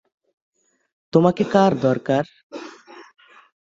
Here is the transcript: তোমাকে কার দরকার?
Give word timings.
তোমাকে 1.13 1.43
কার 1.51 1.71
দরকার? 1.81 2.23